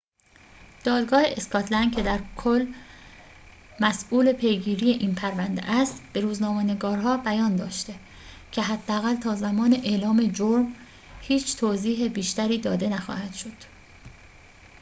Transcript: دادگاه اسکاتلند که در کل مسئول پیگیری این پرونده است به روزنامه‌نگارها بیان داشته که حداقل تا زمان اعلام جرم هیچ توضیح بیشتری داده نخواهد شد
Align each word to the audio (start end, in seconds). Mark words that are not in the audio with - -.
دادگاه 0.83 1.21
اسکاتلند 1.25 1.95
که 1.95 2.03
در 2.03 2.19
کل 2.37 2.73
مسئول 3.79 4.33
پیگیری 4.33 4.89
این 4.91 5.15
پرونده 5.15 5.61
است 5.71 6.01
به 6.13 6.19
روزنامه‌نگارها 6.21 7.17
بیان 7.17 7.55
داشته 7.55 7.95
که 8.51 8.61
حداقل 8.61 9.15
تا 9.15 9.35
زمان 9.35 9.73
اعلام 9.83 10.27
جرم 10.27 10.75
هیچ 11.21 11.55
توضیح 11.57 12.07
بیشتری 12.07 12.57
داده 12.57 12.89
نخواهد 12.89 13.33
شد 13.33 13.57